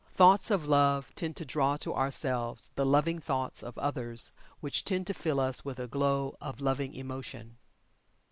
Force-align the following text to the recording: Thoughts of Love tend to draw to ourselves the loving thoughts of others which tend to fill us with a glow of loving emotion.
Thoughts 0.09 0.49
of 0.49 0.67
Love 0.67 1.13
tend 1.13 1.35
to 1.35 1.45
draw 1.45 1.77
to 1.77 1.93
ourselves 1.93 2.69
the 2.73 2.87
loving 2.87 3.19
thoughts 3.19 3.61
of 3.61 3.77
others 3.77 4.31
which 4.59 4.83
tend 4.83 5.05
to 5.05 5.13
fill 5.13 5.39
us 5.39 5.63
with 5.63 5.77
a 5.77 5.87
glow 5.87 6.37
of 6.41 6.59
loving 6.59 6.95
emotion. 6.95 7.57